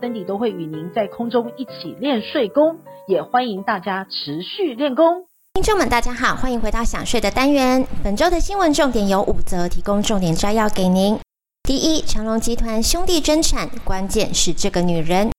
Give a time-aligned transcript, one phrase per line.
[0.00, 5.26] ，Cindy 都会与您在空中一起练睡功，也欢迎大家持续练功。
[5.54, 7.86] 听众们，大家好，欢迎回到想睡的单元。
[8.04, 11.18] 本周的新闻重点有五则，提供重点摘要给您。
[11.62, 15.30] 第一，长隆集团兄弟争产，关键是这个女人。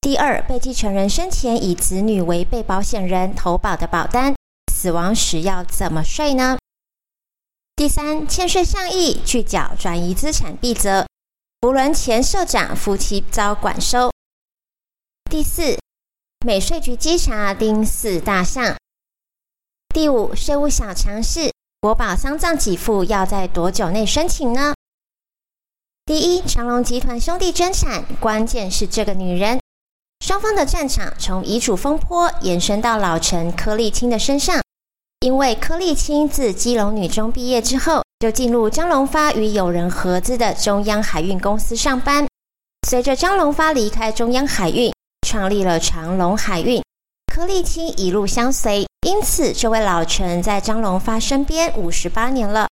[0.00, 4.34] 第二，被继承人生前以子女为被保险人投保的保单，
[4.72, 6.58] 死亡时要怎么税呢？
[7.76, 11.06] 第三，欠税上亿拒缴转移资产必责。
[11.60, 14.12] 福伦前社长夫妻遭管收。
[15.28, 15.76] 第四，
[16.46, 18.76] 美税局稽查丁四大项。
[19.92, 24.72] 第五，税务小常识：国宝丧葬给付要在多久内申请呢？
[26.06, 29.60] 第一，长隆集团兄弟争产，关键是这个女人。
[30.24, 34.62] 双方的战场从遗嘱风波延伸到老臣柯丽青的身上，
[35.18, 38.04] 因为柯丽青自基隆女中毕业之后。
[38.18, 42.26] 就进入张荣发与友人合资的中央海运公司上班。
[42.88, 44.92] 随着张荣发离开中央海运，
[45.26, 46.82] 创立了长隆海运，
[47.32, 48.86] 柯丽青一路相随。
[49.06, 52.66] 因此，这位老臣在张荣发身边五十八年了，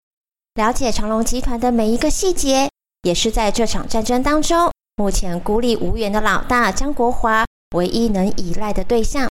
[0.54, 2.68] 了解长隆集团的每一个细节，
[3.02, 7.44] 也是在这场战争当中，目前孤立无援的老大张国华
[7.76, 9.28] 唯一能依赖的对象。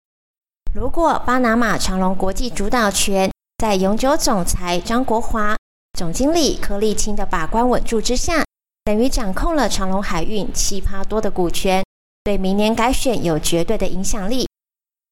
[0.75, 5.55] 如果巴拿马长隆国际主导权在永久总裁张国华，
[5.97, 8.43] 总经理柯丽青的把关稳住之下，
[8.83, 11.83] 等于掌控了长荣海运七趴多的股权，
[12.23, 14.47] 对明年改选有绝对的影响力。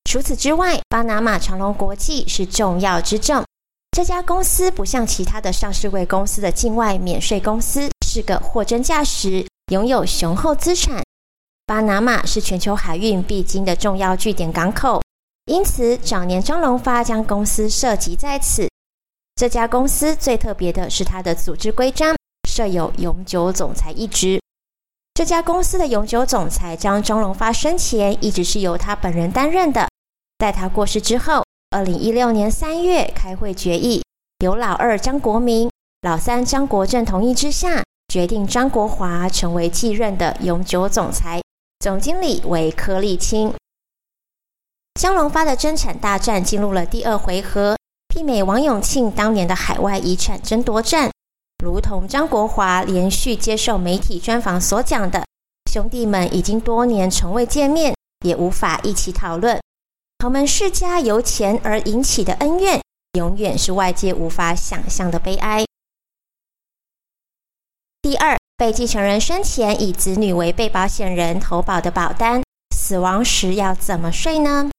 [0.09, 3.45] 除此之外，巴拿马长荣国际是重要之证。
[3.91, 11.03] 这家公司不像其他的上市位公司的境外免税公司，是个货真价实、拥有雄厚资产。
[11.67, 14.99] 巴拿马是全球海运必经的重要据点港口，
[15.45, 18.70] 因此早年张荣发将公司设籍在此。
[19.35, 22.15] 这家公司最特别的是它的组织规章
[22.47, 24.39] 设有永久总裁一职。
[25.13, 29.87] 这家公司的永久总裁张张荣发生前一直是由他本人担任的，
[30.39, 34.03] 在他过世之后，二零一六年三月开会决议，
[34.39, 35.69] 由老二张国明、
[36.01, 41.41] 老三张国正同意之下，决定张国华成为继任的永久总裁，
[41.79, 43.53] 总经理为柯丽青。
[44.99, 47.77] 张荣发的争产大战进入了第二回合。
[48.21, 51.09] 媲美王永庆当年的海外遗产争夺战，
[51.57, 55.25] 如同张国华连续接受媒体专访所讲的，
[55.71, 59.59] 兄弟们已经多年从未见面，也无法一起讨论。
[60.19, 62.79] 豪门世家由钱而引起的恩怨，
[63.17, 65.65] 永远是外界无法想象的悲哀。
[68.03, 72.43] 第二，被继承人生前以子女为被保险人投保的保单，
[72.77, 74.69] 死亡时要怎么税呢？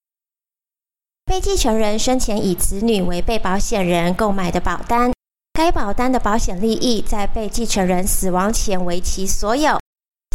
[1.33, 5.11] 被继承人生前以子女为被保险人购买的保单，
[5.55, 9.81] 该保单的保险利益在被继承人死亡前为其所有，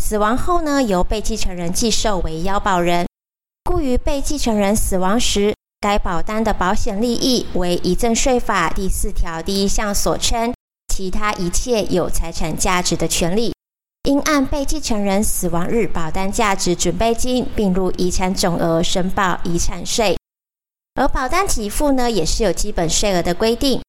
[0.01, 3.05] 死亡后呢，由被继承人继受为腰保人。
[3.63, 10.51] 故于被继承人死亡时，该保单的保险利益为遗赠税法第四条第一项所称
[10.91, 13.53] 其他一切有财产价值的权利，
[14.05, 20.17] 应按被继承人死亡日保单价值准备金并入遗产总额申报遗产税。
[20.97, 23.79] 而保单给付呢，也是有基本税额的规定。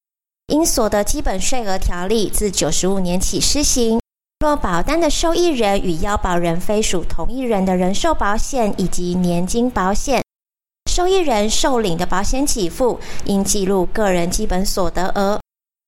[0.47, 3.99] 因所得基本税额条例自九十五年起施行。
[4.39, 10.23] 若保单的受益人与要保人非属同一人的人寿保险以及年金保险，
[10.89, 15.41] 受益人受领的保险给付应记录个人基本所得额。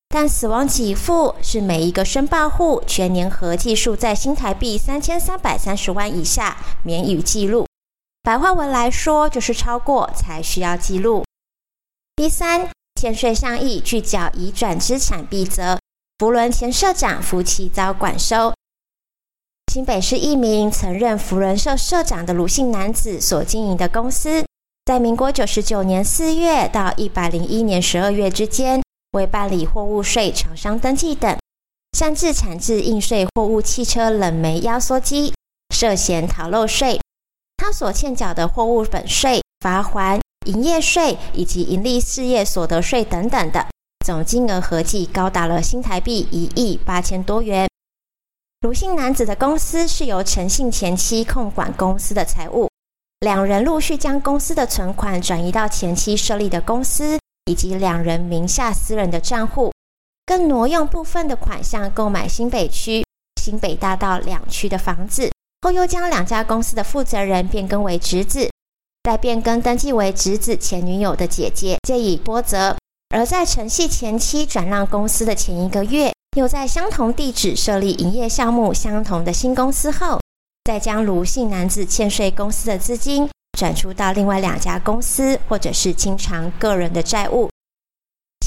[0.10, 7.66] 但死亡给付是每一个申报户全年合计数在新台币三千三百三十万以下，免予记录。
[8.24, 11.26] 白话文来说，就是超过才需要记录。
[12.16, 12.70] 第三，
[13.02, 15.80] 欠税上亿拒缴移转资产必责。
[16.20, 18.54] 福伦前社长夫妻遭管收。
[19.74, 24.46] 新北市一名曾任福伦社社长的卢姓男子所经营的公司，
[24.86, 28.84] 在民国九十九年四月到一百零一年十二月之间，
[29.14, 31.36] 为办理货物税、厂商登记等，
[31.98, 35.34] 擅自产制应税货物汽车冷媒压缩机，
[35.74, 37.01] 涉嫌逃漏税。
[37.62, 43.64] 他所欠缴的货物本税、罚锾、营业税以及营利事业所得税等等的
[44.04, 47.70] 总金额合计高达了新台币一亿八千多元。
[48.62, 52.68] 卢姓男子的公司是由陈姓前妻控管公司的财务，
[53.20, 59.72] 两人陆续将公司的存款转移到前妻设立的公司以及两人名下私人的账户，
[60.26, 63.06] 更挪用部分的款项购买新北区
[63.40, 65.32] 新北大道两区的房子，
[65.62, 68.50] 后又将两家公司的负责人变更为侄子，
[69.04, 72.76] 再变更登记为侄子前女友的姐姐，借以波折。
[73.14, 80.20] 而在承系前妻转让公司的前一个月，又在相同地址设立营业项目相同的新公司后，
[80.64, 83.30] 再将卢姓男子欠税公司的资金
[83.60, 87.50] 转出到另外两家公司，或者是清偿个人的债务。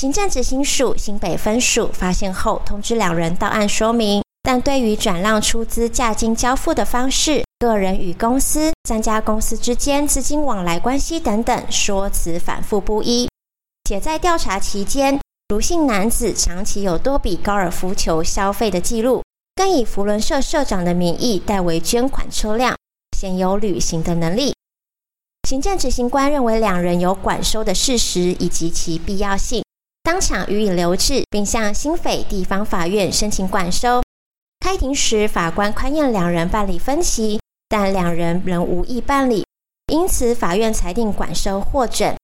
[0.01, 13.27] 行政执行署新北分署发现后，通知两人到案说明，但对于转让出资价金交付的方式、个人与公司、三家公司之间资金往来关系等等，说辞反复不一。
[13.89, 15.19] 且在调查期间，
[15.49, 19.23] 卢姓男子长期有多笔高尔夫球消费的记录，
[19.57, 22.77] 更以福伦社社长的名义代为捐款车辆，
[23.19, 24.55] 鲜有履行的能力。
[25.49, 29.65] 行政执行官认为两人有管收的事实以及其必要性，
[30.03, 34.04] 当场予以留置，并向新北地方法院申请管收。
[34.65, 37.39] 开庭时，法官宽限两人办理分期，
[37.69, 39.45] 但两人仍无意办理，
[39.93, 42.17] 因此法院裁定管收获准。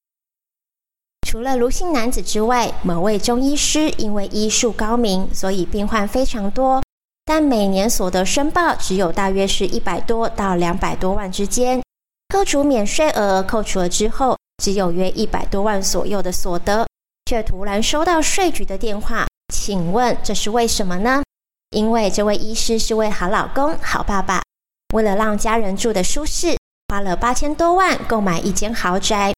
[1.28, 6.82] 除了卢姓男子之外，某位中医师因为医术高明，所以病患非常多，
[7.26, 11.82] 但每年所得申报只有大约是一百多到两百多万之间。
[12.34, 14.34] 扣除免税额，扣除了之后，
[14.64, 16.86] 只有约一百多万左右的所得，
[17.26, 21.22] 却突然收到税局的电话，请问这是为什么呢？
[21.70, 24.42] 因为这位医师是位好老公、好爸爸，
[24.92, 26.56] 为了让家人住得舒适，
[26.88, 29.32] 花了八千多万购买一间豪宅。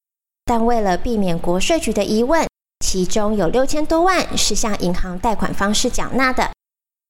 [0.46, 2.48] 但为了避免国税局的疑问，
[2.80, 6.50] 其中有六千多万是向银行贷款方式缴纳的。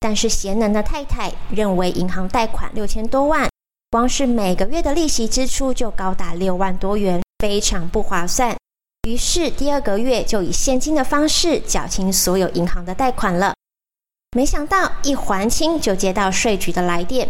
[0.01, 3.49] 但是贤能的太太认为，银行贷款六千多万，
[3.93, 8.57] 光是每个月的利息支出就高达六万多元，非常不划算。
[9.09, 13.55] 于是第二个月就以现金的方式缴清所有银行的贷款了。
[14.35, 17.29] 没想到一还清，就接到税局的来电。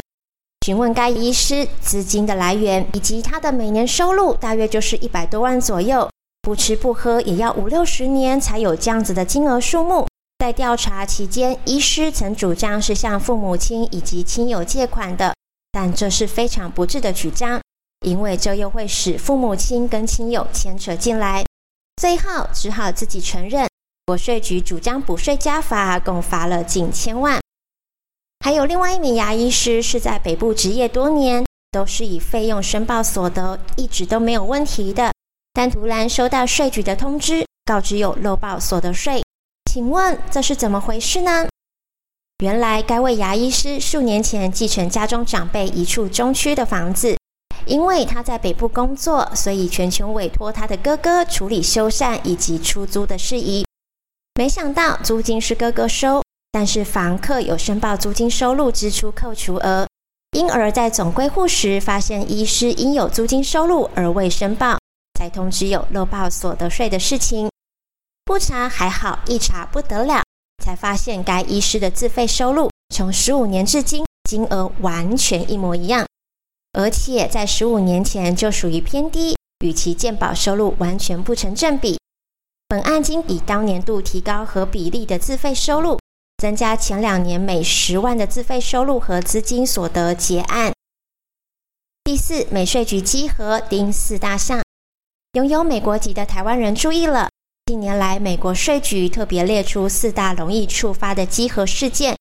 [0.64, 6.08] 询问该医师资金的来源以及他的每年收入，大约就是一百多万左右，
[6.42, 10.06] 不吃不喝也要五六十年才有这样子的金额数目。
[10.38, 15.34] 在调查期间，医师曾主张是向父母亲以及亲友借款的，
[15.72, 17.60] 但这是非常不智的主张，
[18.06, 21.44] 因为这又会使父母亲跟亲友牵扯进来，
[21.96, 23.68] 最后只好自己承认，
[24.04, 27.40] 国税局主张补税加罚，共罚了近千万。
[28.44, 35.12] 还有另外一名牙医师是在北部执业多年，都是以费用申报所得，一直都没有问题的。
[35.52, 39.22] 但突然收到税局的通知，告知有漏报所得税，
[39.70, 41.46] 请问这是怎么回事呢？
[42.42, 47.16] 原来该位牙医师数年前继承家中长辈一处中区的房子，
[47.66, 53.64] 因为他在北部工作，所以全权委托他的哥哥处理修缮以及出租的事宜。
[54.34, 56.22] 没想到租金是哥哥收。
[56.54, 59.88] 但是房客有申报租金收入支出扣除额，
[60.32, 64.78] 因而，在总归户时发现医师应有租金收入而未申报，
[65.18, 67.48] 才通知有漏报所得税的事情。
[68.26, 70.22] 不查还好，一查不得了，
[70.62, 76.06] 才发现该医师的自费收入从十五年至今金额完全一模一样，
[76.74, 81.98] 而且在十五年前就属于偏低，与其健保收入完全不成正比。
[82.72, 85.98] 本案经以当年度提高和比例的自费收入。
[86.38, 90.72] 增加前两年每十万的自费收入和资金所得结案。
[92.02, 94.62] 第四，美税局稽核盯四大项，
[95.34, 97.28] 拥有美国籍的台湾人注意了。
[97.66, 102.16] 近年来，美国税局特别列出四大容易触发的稽核事件，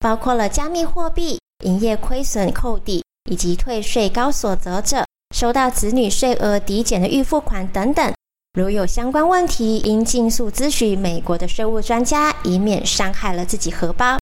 [0.00, 8.12] 包括了加密货币、营业亏损扣抵以及退税高所得者收到子女税额抵减的预付款等等。
[8.54, 14.16] 如有相关问题，应尽速咨询美国的税务专家，以免伤害了自己荷包。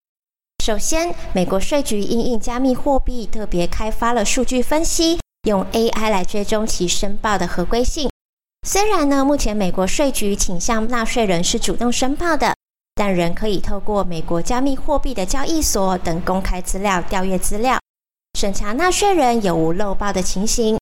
[0.65, 5.19] 首先，美国税局因应加密货币，特别开发了数据分析，
[5.49, 8.09] 用 AI 来追踪其申报的合规性。
[8.65, 12.55] 虽然呢，目前美国税局倾向纳税人是主动申报的，
[12.95, 17.81] 但仍可以透过美国加密货币的交易所等公开资料调阅资料，
[18.39, 20.79] 审查纳税人有无漏报的情形。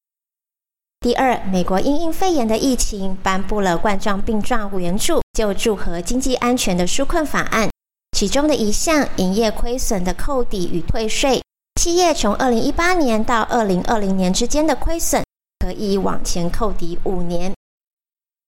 [1.01, 7.71] 第二，美国因应肺炎的疫情，颁布了冠状病状援助、救助和经济安全的纾困法案，
[8.17, 11.41] 其中的一项营业亏损的扣抵与退税，
[11.81, 15.23] 企业从二零一八年到二零二零年之间的亏损，
[15.61, 17.55] 可以往前扣抵五年。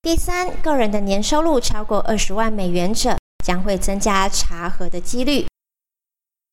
[0.02, 5.46] 第三，个人的年收入超过二十万美元者，将会增加查核的几率。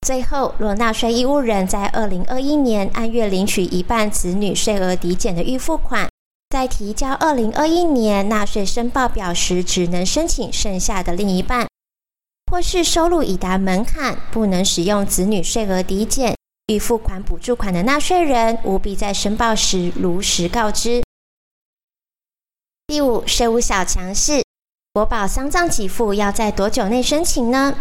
[0.08, 6.10] 最后，若纳税义务人在二零二一年按月领取一半子女税额抵减的预付款，
[6.50, 11.68] 在提交二零二一年纳税申报表时，只能申请剩下的另一半，
[12.50, 16.38] 或是收入已达门槛不能使用子女税额抵减
[16.68, 21.04] 预付款补助款的纳税人，务必在申报时如实告知。
[22.88, 24.42] 第五，税务小常识：
[24.94, 27.76] 国保丧葬给付要在多久内申请呢？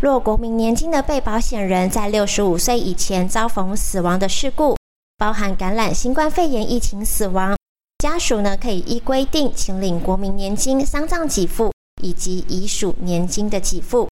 [0.00, 4.76] 若国民年金的被保险人在六十五岁以前遭逢死亡的事故，
[5.16, 7.56] 包含感染新冠肺炎疫情死亡，
[7.98, 14.08] 家属呢可以依规定请领国民年金丧葬给付以及遗属年金的给付。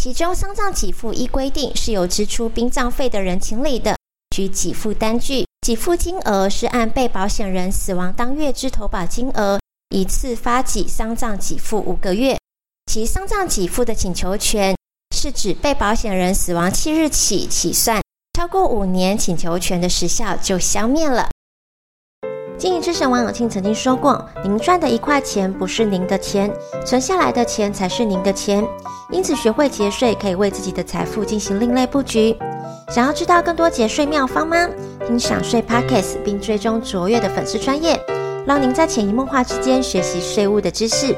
[0.00, 3.96] 其中丧葬给付依规定是由支出殡葬费的人请领的，
[4.34, 9.60] 需给付单据，给付金额是按被保险人死亡当月之投保金额，
[9.94, 12.36] 一次发给丧葬给付五个月。
[12.86, 14.74] 其丧葬给付的请求权。
[15.18, 18.00] 是指被保险人死亡七日起起算，
[18.38, 21.28] 超过五年，请求权的时效就消灭了。
[22.56, 26.48] 经营之神王永庆曾经说过：“您赚的一块钱不是您的钱，
[26.86, 28.64] 存下来的钱才是您的钱。
[29.10, 32.36] 因此，学会节税可以为自己的财富进行另类布局。
[32.88, 34.68] 想要知道更多节税妙方吗？
[35.04, 38.00] 听享税 Podcast 并追踪卓越的粉丝专业，
[38.46, 41.12] 让您在潜移默化之间学习税务的知识。”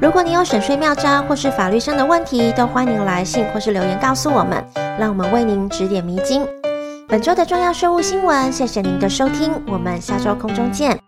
[0.00, 4.62] 如果你有省税妙招或是法律上的问题，都欢迎来信或是留言告诉我们，
[4.98, 6.46] 让我们为您指点迷津。
[7.08, 11.03] 本周的重要税务新闻，谢谢您的收听，我们下周空中见。